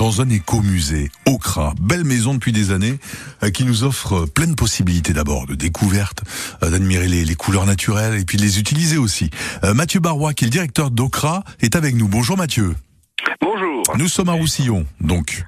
[0.00, 2.98] dans un écomusée, Okra, belle maison depuis des années,
[3.42, 6.22] euh, qui nous offre plein de possibilités d'abord, de découverte,
[6.62, 9.28] euh, d'admirer les, les, couleurs naturelles et puis de les utiliser aussi.
[9.62, 12.08] Euh, Mathieu Barrois, qui est le directeur d'Okra, est avec nous.
[12.08, 12.74] Bonjour Mathieu.
[13.42, 13.82] Bonjour.
[13.98, 15.44] Nous sommes à Roussillon, donc.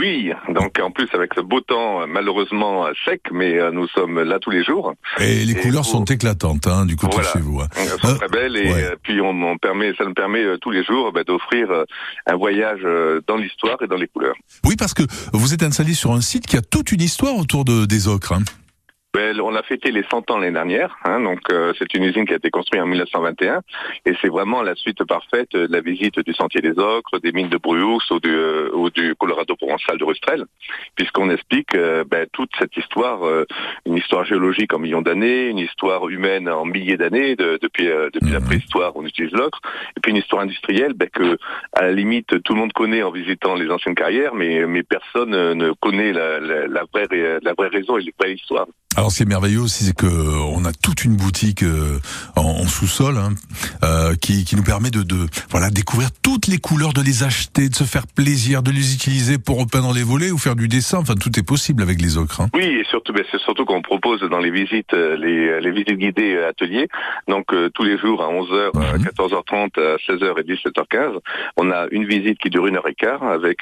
[0.00, 4.38] Oui, donc en plus avec ce beau temps malheureusement sec, mais euh, nous sommes là
[4.38, 4.94] tous les jours.
[5.18, 7.28] Et les couleurs sont éclatantes, hein, du côté voilà.
[7.28, 7.60] de chez vous.
[7.60, 7.66] Hein.
[7.76, 8.84] Elles sont très belles et ouais.
[8.84, 11.84] euh, puis on, on, permet, ça nous permet euh, tous les jours bah, d'offrir euh,
[12.26, 14.36] un voyage euh, dans l'histoire et dans les couleurs.
[14.64, 15.02] Oui, parce que
[15.34, 18.32] vous êtes installé sur un site qui a toute une histoire autour de, des ocres.
[18.32, 18.42] Hein.
[19.12, 22.26] Ben, on a fêté les 100 ans l'année dernière, hein, donc euh, c'est une usine
[22.26, 23.60] qui a été construite en 1921
[24.06, 27.48] et c'est vraiment la suite parfaite de la visite du Sentier des Ocres, des mines
[27.48, 30.44] de Bruous ou du, euh, ou du Colorado provençal de Rustrel,
[30.94, 33.46] puisqu'on explique euh, ben, toute cette histoire, euh,
[33.84, 38.30] une histoire géologique en millions d'années, une histoire humaine en milliers d'années, de, depuis, depuis
[38.30, 38.34] mmh.
[38.34, 39.58] la préhistoire on utilise l'ocre,
[39.96, 41.36] et puis une histoire industrielle ben, que
[41.72, 45.30] à la limite tout le monde connaît en visitant les anciennes carrières, mais, mais personne
[45.30, 47.08] ne connaît la, la, la, vraie,
[47.42, 48.66] la vraie raison et la vraie histoire.
[48.96, 52.00] Alors, ce qui est merveilleux aussi, c'est que on a toute une boutique euh,
[52.34, 53.30] en, en sous-sol hein,
[53.84, 57.68] euh, qui, qui, nous permet de, de, voilà découvrir toutes les couleurs, de les acheter,
[57.68, 60.98] de se faire plaisir, de les utiliser pour repeindre les volets ou faire du dessin.
[60.98, 62.40] Enfin, tout est possible avec les ocres.
[62.40, 62.48] Hein.
[62.52, 66.36] Oui, et surtout, ben, c'est surtout qu'on propose dans les visites les, les visites guidées
[66.38, 66.88] ateliers.
[67.28, 68.80] Donc euh, tous les jours à 11h, mmh.
[68.80, 71.18] à 14h30, à 16h et 17h15,
[71.56, 73.60] on a une visite qui dure une heure et quart avec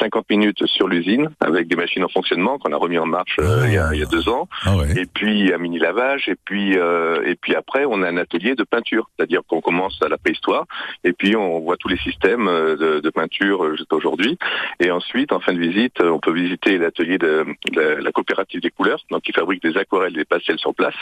[0.00, 3.66] 50 minutes sur l'usine, avec des machines en fonctionnement qu'on a remis en marche Ah.
[3.66, 4.45] il y, a, il y a deux ans.
[4.64, 4.92] Ah ouais.
[4.96, 8.54] Et puis un mini lavage, et puis euh, et puis après on a un atelier
[8.54, 10.66] de peinture, c'est-à-dire qu'on commence à la préhistoire,
[11.04, 14.38] et puis on voit tous les systèmes de, de peinture jusqu'à aujourd'hui.
[14.80, 18.70] Et ensuite, en fin de visite, on peut visiter l'atelier de, de, la coopérative des
[18.70, 20.94] couleurs, donc qui fabrique des aquarelles, des pastels sur place.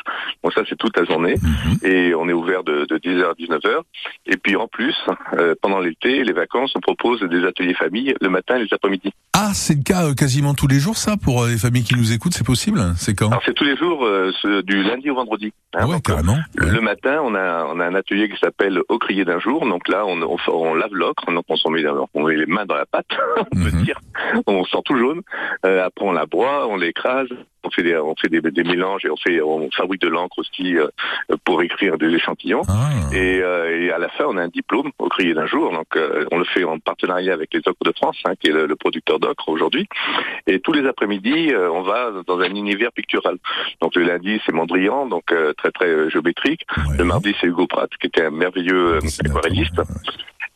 [0.43, 1.87] Bon ça c'est toute la journée, mmh.
[1.87, 3.83] et on est ouvert de, de 10h à 19h.
[4.27, 4.95] Et puis en plus,
[5.39, 9.13] euh, pendant l'été, les vacances, on propose des ateliers famille le matin et les après-midi.
[9.33, 12.13] Ah, c'est le cas euh, quasiment tous les jours, ça, pour les familles qui nous
[12.13, 12.81] écoutent, c'est possible?
[12.97, 13.31] C'est quand?
[13.35, 15.53] Alors c'est tous les jours, euh, ce, du lundi au vendredi.
[15.75, 16.37] Hein, ah ouais, donc, carrément.
[16.55, 16.81] Le, ouais.
[16.81, 19.67] matin, on a, on a un atelier qui s'appelle Au crier d'un jour.
[19.67, 21.83] Donc là, on, on, on lave l'ocre, donc on, met,
[22.15, 23.07] on met les mains dans la pâte,
[23.39, 23.83] on peut Mhm.
[23.83, 23.99] dire.
[24.47, 25.23] On sent tout jaune.
[25.67, 27.27] Euh, après, on la broie, on l'écrase.
[27.65, 30.39] On fait des, on fait des, des, mélanges et on fait, on fabrique de l'encre
[30.39, 30.89] aussi euh,
[31.45, 32.63] pour écrire des échantillons.
[32.69, 32.91] Ah.
[33.13, 35.73] Et, euh, et, à la fin, on a un diplôme au crier d'un jour.
[35.73, 38.53] Donc, euh, on le fait en partenariat avec les Ocres de France, hein, qui est
[38.53, 39.89] le, le producteur d'ocre aujourd'hui.
[40.47, 43.37] Et tous les après-midi, on va dans un univers pictural.
[43.81, 46.67] Donc, le lundi, c'est Mondrian, donc très très géométrique.
[46.77, 46.99] Ouais.
[46.99, 49.81] Le mardi, c'est Hugo Pratt, qui était un merveilleux aquarelliste.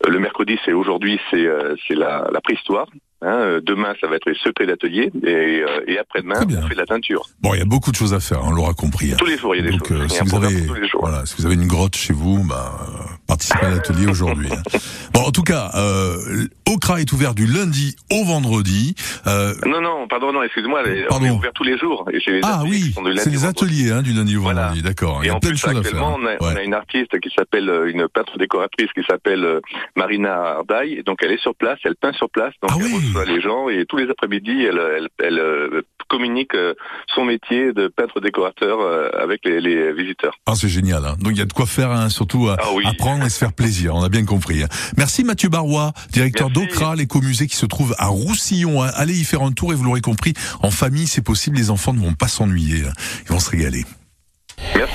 [0.07, 1.49] Le mercredi, c'est aujourd'hui, c'est
[1.87, 2.87] c'est la, la préhistoire.
[3.21, 6.81] Hein, demain, ça va être les secrets d'atelier et, euh, et après-demain, on fait de
[6.81, 7.27] la teinture.
[7.41, 9.13] Bon, il y a beaucoup de choses à faire, on l'aura compris.
[9.13, 9.17] Hein.
[9.19, 10.03] Tous les jours, il y a des Donc, choses.
[10.03, 10.67] Euh, si, vous avez,
[11.01, 14.49] voilà, si vous avez une grotte chez vous, bah, euh, participez à l'atelier aujourd'hui.
[14.53, 14.63] Hein.
[15.13, 18.95] Bon, en tout cas, euh, Okra est ouvert du lundi au vendredi.
[19.27, 22.07] Euh, non, non, pardon, non, excuse-moi, on est ouvert tous les jours.
[22.13, 24.83] Et les ah oui, c'est les ateliers hein, du lundi au vendredi, voilà.
[24.83, 25.23] d'accord.
[25.27, 26.17] A en plus, actuellement.
[26.19, 26.37] On, a, ouais.
[26.41, 29.61] on a une artiste qui s'appelle, euh, une peintre décoratrice qui s'appelle euh,
[29.97, 32.87] Marina Ardaï, et donc elle est sur place, elle peint sur place, donc ah elle
[32.87, 33.07] oui.
[33.07, 36.75] reçoit les gens et tous les après-midi, elle, elle, elle, elle, communique euh,
[37.15, 40.35] son métier de peintre décorateur euh, avec les, les visiteurs.
[40.47, 41.05] Ah, c'est génial.
[41.05, 41.17] Hein.
[41.21, 42.85] Donc il y a de quoi faire, hein, surtout à ah oui.
[42.87, 43.95] apprendre et se faire plaisir.
[43.95, 44.63] On a bien compris.
[44.63, 44.69] Hein.
[44.97, 48.83] Merci Mathieu Barrois, directeur d'Ocra, l'écomusée qui se trouve à Roussillon.
[48.83, 51.93] Allez y faire un tour et vous l'aurez compris, en famille c'est possible, les enfants
[51.93, 52.83] ne vont pas s'ennuyer.
[53.25, 53.85] Ils vont se régaler.
[54.75, 54.95] Merci.